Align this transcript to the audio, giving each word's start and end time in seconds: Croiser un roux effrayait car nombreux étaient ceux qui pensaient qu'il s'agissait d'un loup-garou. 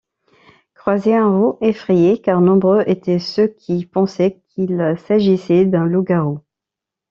Croiser 0.73 1.13
un 1.15 1.29
roux 1.29 1.59
effrayait 1.61 2.17
car 2.17 2.41
nombreux 2.41 2.81
étaient 2.87 3.19
ceux 3.19 3.45
qui 3.45 3.85
pensaient 3.85 4.41
qu'il 4.49 4.95
s'agissait 4.97 5.65
d'un 5.67 5.85
loup-garou. 5.85 6.39